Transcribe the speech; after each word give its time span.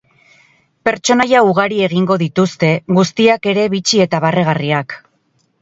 Pertsonaia 0.87 1.41
ugari 1.49 1.77
egingo 1.87 2.17
dituzte, 2.23 2.71
guztiak 2.99 3.47
ere 3.55 3.67
bitxi 3.75 4.03
eta 4.07 4.23
barregarriak. 4.25 4.99